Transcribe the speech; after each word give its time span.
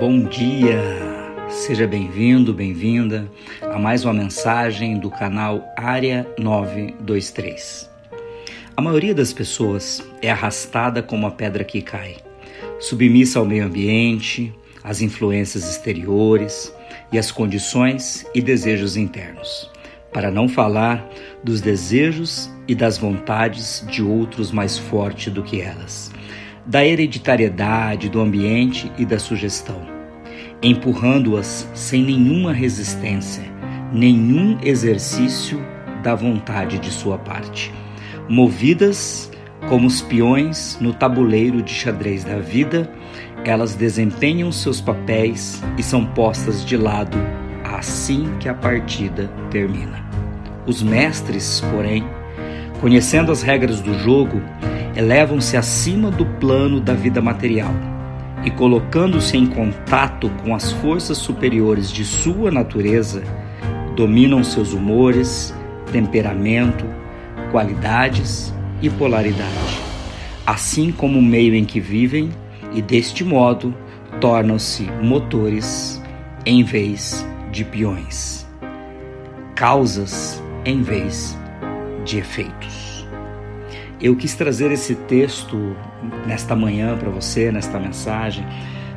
Bom 0.00 0.22
dia! 0.22 0.80
Seja 1.50 1.86
bem-vindo, 1.86 2.54
bem-vinda 2.54 3.30
a 3.60 3.78
mais 3.78 4.02
uma 4.02 4.14
mensagem 4.14 4.98
do 4.98 5.10
canal 5.10 5.62
Área 5.76 6.26
923. 6.38 7.90
A 8.74 8.80
maioria 8.80 9.14
das 9.14 9.34
pessoas 9.34 10.02
é 10.22 10.30
arrastada 10.30 11.02
como 11.02 11.26
a 11.26 11.30
pedra 11.30 11.64
que 11.64 11.82
cai, 11.82 12.16
submissa 12.78 13.40
ao 13.40 13.44
meio 13.44 13.66
ambiente, 13.66 14.54
às 14.82 15.02
influências 15.02 15.70
exteriores 15.70 16.74
e 17.12 17.18
às 17.18 17.30
condições 17.30 18.24
e 18.34 18.40
desejos 18.40 18.96
internos, 18.96 19.70
para 20.14 20.30
não 20.30 20.48
falar 20.48 21.06
dos 21.44 21.60
desejos 21.60 22.50
e 22.66 22.74
das 22.74 22.96
vontades 22.96 23.84
de 23.86 24.02
outros 24.02 24.50
mais 24.50 24.78
fortes 24.78 25.30
do 25.30 25.42
que 25.42 25.60
elas 25.60 26.10
da 26.66 26.84
hereditariedade, 26.84 28.08
do 28.08 28.20
ambiente 28.20 28.90
e 28.98 29.04
da 29.04 29.18
sugestão, 29.18 29.86
empurrando-as 30.62 31.68
sem 31.74 32.02
nenhuma 32.02 32.52
resistência, 32.52 33.44
nenhum 33.92 34.58
exercício 34.62 35.64
da 36.02 36.14
vontade 36.14 36.78
de 36.78 36.90
sua 36.90 37.18
parte, 37.18 37.72
movidas 38.28 39.30
como 39.68 39.86
os 39.86 40.00
peões 40.00 40.78
no 40.80 40.92
tabuleiro 40.92 41.62
de 41.62 41.72
xadrez 41.72 42.24
da 42.24 42.38
vida, 42.38 42.90
elas 43.44 43.74
desempenham 43.74 44.50
seus 44.50 44.80
papéis 44.80 45.62
e 45.76 45.82
são 45.82 46.04
postas 46.04 46.64
de 46.64 46.76
lado 46.76 47.16
assim 47.64 48.28
que 48.38 48.48
a 48.48 48.54
partida 48.54 49.30
termina. 49.50 50.04
Os 50.66 50.82
mestres, 50.82 51.62
porém, 51.72 52.04
conhecendo 52.80 53.32
as 53.32 53.42
regras 53.42 53.80
do 53.80 53.98
jogo, 53.98 54.40
elevam-se 55.00 55.56
acima 55.56 56.10
do 56.10 56.26
plano 56.26 56.78
da 56.78 56.92
vida 56.92 57.22
material 57.22 57.72
e, 58.44 58.50
colocando-se 58.50 59.34
em 59.34 59.46
contato 59.46 60.30
com 60.42 60.54
as 60.54 60.72
forças 60.72 61.16
superiores 61.16 61.90
de 61.90 62.04
sua 62.04 62.50
natureza, 62.50 63.22
dominam 63.96 64.44
seus 64.44 64.74
humores, 64.74 65.54
temperamento, 65.90 66.84
qualidades 67.50 68.52
e 68.82 68.90
polaridade, 68.90 69.80
assim 70.46 70.92
como 70.92 71.18
o 71.18 71.22
meio 71.22 71.54
em 71.54 71.64
que 71.64 71.80
vivem, 71.80 72.28
e 72.74 72.82
deste 72.82 73.24
modo 73.24 73.74
tornam-se 74.20 74.82
motores 75.02 76.00
em 76.44 76.62
vez 76.62 77.26
de 77.50 77.64
peões, 77.64 78.46
causas 79.54 80.42
em 80.64 80.82
vez 80.82 81.38
de 82.04 82.18
efeitos. 82.18 82.89
Eu 84.00 84.16
quis 84.16 84.34
trazer 84.34 84.72
esse 84.72 84.94
texto 84.94 85.76
nesta 86.26 86.56
manhã 86.56 86.96
para 86.96 87.10
você, 87.10 87.52
nesta 87.52 87.78
mensagem, 87.78 88.46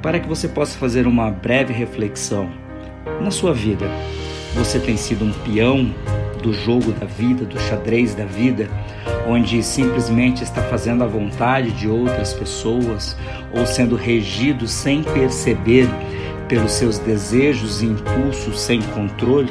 para 0.00 0.20
que 0.20 0.28
você 0.28 0.46
possa 0.46 0.78
fazer 0.78 1.04
uma 1.08 1.32
breve 1.32 1.72
reflexão 1.72 2.48
na 3.20 3.32
sua 3.32 3.52
vida. 3.52 3.86
Você 4.54 4.78
tem 4.78 4.96
sido 4.96 5.24
um 5.24 5.32
peão 5.32 5.92
do 6.40 6.52
jogo 6.52 6.92
da 6.92 7.06
vida, 7.06 7.44
do 7.44 7.58
xadrez 7.58 8.14
da 8.14 8.24
vida, 8.24 8.68
onde 9.26 9.64
simplesmente 9.64 10.44
está 10.44 10.62
fazendo 10.62 11.02
a 11.02 11.08
vontade 11.08 11.72
de 11.72 11.88
outras 11.88 12.32
pessoas 12.32 13.16
ou 13.52 13.66
sendo 13.66 13.96
regido 13.96 14.68
sem 14.68 15.02
perceber 15.02 15.88
pelos 16.48 16.70
seus 16.70 16.98
desejos 16.98 17.82
e 17.82 17.86
impulsos 17.86 18.60
sem 18.60 18.80
controle? 18.80 19.50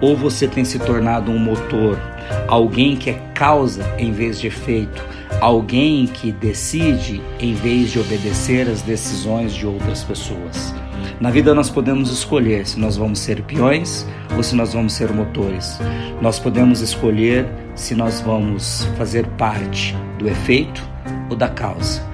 Ou 0.00 0.16
você 0.16 0.46
tem 0.46 0.64
se 0.64 0.78
tornado 0.78 1.30
um 1.30 1.38
motor 1.38 1.98
alguém 2.46 2.96
que 2.96 3.10
é 3.10 3.14
causa 3.34 3.84
em 3.98 4.12
vez 4.12 4.40
de 4.40 4.46
efeito, 4.46 5.04
alguém 5.40 6.06
que 6.06 6.32
decide 6.32 7.20
em 7.40 7.54
vez 7.54 7.90
de 7.92 7.98
obedecer 7.98 8.68
às 8.68 8.82
decisões 8.82 9.54
de 9.54 9.66
outras 9.66 10.02
pessoas. 10.04 10.74
Na 11.20 11.30
vida 11.30 11.54
nós 11.54 11.70
podemos 11.70 12.10
escolher 12.10 12.66
se 12.66 12.78
nós 12.78 12.96
vamos 12.96 13.18
ser 13.18 13.42
peões 13.42 14.06
ou 14.36 14.42
se 14.42 14.54
nós 14.54 14.72
vamos 14.72 14.92
ser 14.92 15.12
motores. 15.12 15.78
Nós 16.20 16.38
podemos 16.38 16.80
escolher 16.80 17.46
se 17.74 17.94
nós 17.94 18.20
vamos 18.20 18.84
fazer 18.96 19.26
parte 19.38 19.96
do 20.18 20.28
efeito 20.28 20.82
ou 21.28 21.36
da 21.36 21.48
causa 21.48 22.07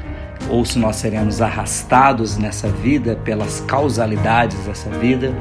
ou 0.49 0.65
se 0.65 0.79
nós 0.79 0.97
seremos 0.97 1.41
arrastados 1.41 2.37
nessa 2.37 2.69
vida 2.69 3.17
pelas 3.25 3.61
causalidades 3.61 4.59
dessa 4.65 4.91
vida, 4.91 5.35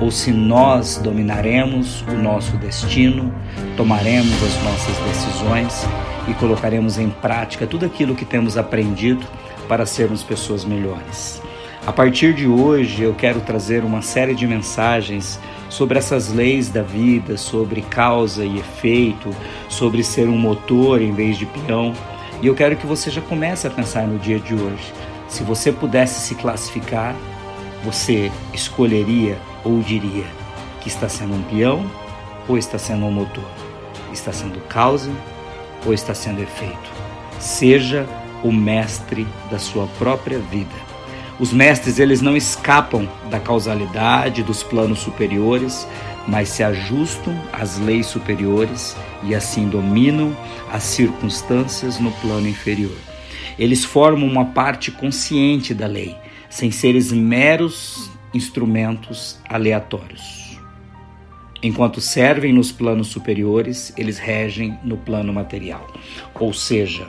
ou 0.00 0.10
se 0.10 0.30
nós 0.30 0.98
dominaremos 0.98 2.02
o 2.02 2.12
nosso 2.12 2.56
destino, 2.56 3.32
tomaremos 3.76 4.34
as 4.42 4.62
nossas 4.62 4.96
decisões 5.08 5.86
e 6.28 6.34
colocaremos 6.34 6.98
em 6.98 7.10
prática 7.10 7.66
tudo 7.66 7.86
aquilo 7.86 8.14
que 8.14 8.24
temos 8.24 8.56
aprendido 8.56 9.26
para 9.68 9.86
sermos 9.86 10.22
pessoas 10.22 10.64
melhores. 10.64 11.40
A 11.86 11.92
partir 11.92 12.34
de 12.34 12.46
hoje, 12.46 13.02
eu 13.02 13.14
quero 13.14 13.40
trazer 13.40 13.84
uma 13.84 14.02
série 14.02 14.34
de 14.34 14.46
mensagens 14.46 15.40
sobre 15.70 15.98
essas 15.98 16.30
leis 16.30 16.68
da 16.68 16.82
vida, 16.82 17.38
sobre 17.38 17.80
causa 17.80 18.44
e 18.44 18.58
efeito, 18.58 19.30
sobre 19.68 20.04
ser 20.04 20.28
um 20.28 20.36
motor 20.36 21.00
em 21.00 21.12
vez 21.12 21.38
de 21.38 21.46
peão 21.46 21.94
e 22.42 22.46
eu 22.46 22.54
quero 22.54 22.76
que 22.76 22.86
você 22.86 23.10
já 23.10 23.20
comece 23.20 23.66
a 23.66 23.70
pensar 23.70 24.06
no 24.06 24.18
dia 24.18 24.38
de 24.38 24.54
hoje. 24.54 24.92
Se 25.28 25.42
você 25.42 25.70
pudesse 25.70 26.20
se 26.20 26.34
classificar, 26.34 27.14
você 27.84 28.32
escolheria 28.52 29.38
ou 29.64 29.80
diria 29.80 30.24
que 30.80 30.88
está 30.88 31.08
sendo 31.08 31.34
um 31.34 31.42
peão 31.42 31.84
ou 32.48 32.56
está 32.56 32.78
sendo 32.78 33.04
um 33.04 33.10
motor? 33.10 33.44
Está 34.12 34.32
sendo 34.32 34.60
causa 34.68 35.10
ou 35.84 35.92
está 35.92 36.14
sendo 36.14 36.42
efeito? 36.42 36.90
Seja 37.38 38.06
o 38.42 38.50
mestre 38.50 39.26
da 39.50 39.58
sua 39.58 39.86
própria 39.98 40.38
vida. 40.38 40.90
Os 41.38 41.52
mestres 41.52 41.98
eles 41.98 42.20
não 42.20 42.36
escapam 42.36 43.08
da 43.30 43.40
causalidade 43.40 44.42
dos 44.42 44.62
planos 44.62 44.98
superiores, 44.98 45.86
mas 46.26 46.48
se 46.50 46.62
ajustam 46.62 47.34
às 47.52 47.78
leis 47.78 48.06
superiores 48.06 48.96
e 49.22 49.34
assim 49.34 49.68
dominam 49.68 50.36
as 50.70 50.82
circunstâncias 50.82 51.98
no 51.98 52.12
plano 52.12 52.48
inferior. 52.48 52.96
Eles 53.58 53.84
formam 53.84 54.26
uma 54.26 54.46
parte 54.46 54.90
consciente 54.90 55.74
da 55.74 55.86
lei, 55.86 56.16
sem 56.48 56.70
seres 56.70 57.12
meros 57.12 58.10
instrumentos 58.32 59.38
aleatórios. 59.48 60.58
Enquanto 61.62 62.00
servem 62.00 62.54
nos 62.54 62.72
planos 62.72 63.08
superiores, 63.08 63.92
eles 63.96 64.18
regem 64.18 64.78
no 64.82 64.96
plano 64.96 65.30
material. 65.30 65.86
Ou 66.34 66.54
seja, 66.54 67.06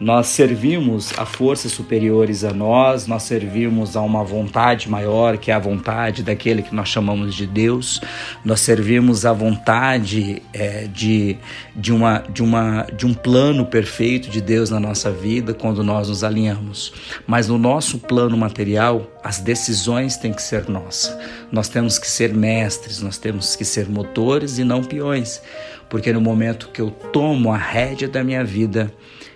nós 0.00 0.28
servimos 0.28 1.12
a 1.18 1.26
forças 1.26 1.72
superiores 1.72 2.42
a 2.42 2.54
nós, 2.54 3.06
nós 3.06 3.24
servimos 3.24 3.98
a 3.98 4.00
uma 4.00 4.24
vontade 4.24 4.88
maior, 4.88 5.36
que 5.36 5.50
é 5.50 5.54
a 5.54 5.58
vontade 5.58 6.22
daquele 6.22 6.62
que 6.62 6.74
nós 6.74 6.88
chamamos 6.88 7.34
de 7.34 7.46
Deus, 7.46 8.00
nós 8.42 8.60
servimos 8.60 9.26
a 9.26 9.32
vontade 9.34 10.42
é, 10.54 10.86
de, 10.86 11.36
de, 11.76 11.92
uma, 11.92 12.24
de, 12.30 12.42
uma, 12.42 12.86
de 12.96 13.04
um 13.04 13.12
plano 13.12 13.66
perfeito 13.66 14.30
de 14.30 14.40
Deus 14.40 14.70
na 14.70 14.80
nossa 14.80 15.10
vida 15.10 15.52
quando 15.52 15.84
nós 15.84 16.08
nos 16.08 16.24
alinhamos. 16.24 16.94
Mas 17.26 17.48
no 17.48 17.58
nosso 17.58 17.98
plano 17.98 18.38
material, 18.38 19.06
as 19.22 19.38
decisões 19.38 20.16
têm 20.16 20.32
que 20.32 20.42
ser 20.42 20.66
nossas. 20.66 21.14
Nós 21.52 21.68
temos 21.68 21.98
que 21.98 22.08
ser 22.08 22.32
mestres, 22.32 23.02
nós 23.02 23.18
temos 23.18 23.54
que 23.54 23.66
ser 23.66 23.86
motores 23.86 24.58
e 24.58 24.64
não 24.64 24.82
peões, 24.82 25.42
porque 25.90 26.10
no 26.10 26.22
momento 26.22 26.70
que 26.72 26.80
eu 26.80 26.90
tomo 26.90 27.52
a 27.52 27.58
rédea 27.58 28.08
da 28.08 28.24
minha 28.24 28.42
vida, 28.42 28.90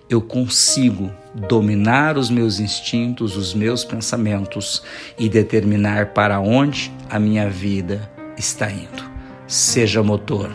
eu 0.09 0.21
consigo 0.21 1.11
dominar 1.35 2.17
os 2.17 2.31
meus 2.31 2.61
instintos, 2.61 3.37
os 3.37 3.55
meus 3.55 3.85
pensamentos 3.85 4.83
e 5.19 5.29
determinar 5.29 6.07
para 6.07 6.39
onde 6.41 6.93
a 7.11 7.19
minha 7.19 7.49
vida 7.49 8.11
está 8.37 8.71
indo. 8.71 9.03
Seja 9.47 10.03
motor, 10.03 10.51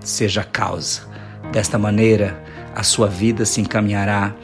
seja 0.00 0.42
causa. 0.42 1.02
Desta 1.52 1.78
maneira, 1.78 2.42
a 2.74 2.82
sua 2.82 3.08
vida 3.08 3.44
se 3.44 3.60
encaminhará 3.60 4.34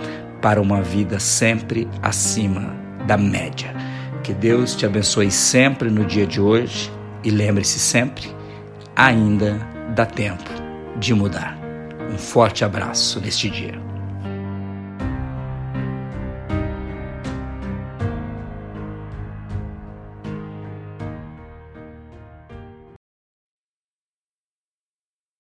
para 0.43 0.61
uma 0.61 0.83
vida 0.83 1.19
sempre 1.19 1.89
acima 2.03 2.75
da 3.07 3.17
média. 3.17 3.75
Que 4.23 4.35
Deus 4.35 4.75
te 4.75 4.85
abençoe 4.85 5.31
sempre 5.31 5.89
no 5.89 6.05
dia 6.05 6.27
de 6.27 6.41
hoje 6.41 6.91
e 7.23 7.31
lembre-se 7.31 7.79
sempre: 7.79 8.29
ainda 8.95 9.59
dá 9.95 10.05
tempo 10.05 10.51
de 10.99 11.15
mudar. 11.15 11.57
Um 12.13 12.19
forte 12.19 12.65
abraço 12.65 13.21
neste 13.21 13.49
dia. 13.49 13.86